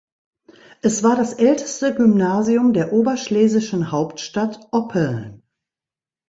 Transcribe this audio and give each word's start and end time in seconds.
Es 0.81 1.03
war 1.03 1.15
das 1.15 1.33
älteste 1.35 1.93
Gymnasium 1.93 2.73
der 2.73 2.91
oberschlesischen 2.91 3.91
Hauptstadt 3.91 4.59
Oppeln. 4.71 5.43